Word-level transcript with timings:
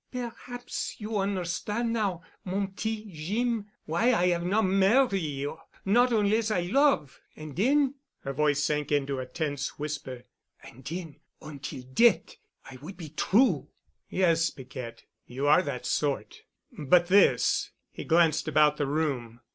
"Perhaps 0.11 0.95
you 0.99 1.11
onderstan' 1.19 1.91
now, 1.91 2.23
mon 2.43 2.69
petit 2.69 3.11
Jeem, 3.13 3.67
why 3.85 4.09
I 4.11 4.33
'ave 4.33 4.47
not 4.47 4.63
marry. 4.65 5.45
Not 5.85 6.11
onless 6.11 6.49
I 6.49 6.61
love, 6.61 7.21
and 7.35 7.55
den——," 7.55 7.93
her 8.21 8.33
voice 8.33 8.63
sank 8.63 8.87
to 8.87 9.19
a 9.19 9.27
tense 9.27 9.77
whisper, 9.77 10.23
"and 10.63 10.83
den 10.83 11.17
ontil 11.39 11.83
deat' 11.93 12.37
I 12.65 12.77
would 12.81 12.97
be 12.97 13.09
true——" 13.09 13.67
"Yes, 14.09 14.49
Piquette. 14.49 15.03
You 15.27 15.45
are 15.45 15.61
that 15.61 15.85
sort. 15.85 16.45
But 16.71 17.05
this——," 17.05 17.69
and 17.91 17.97
he 17.97 18.03
glanced 18.03 18.47
about 18.47 18.77
the 18.77 18.87
room. 18.87 19.41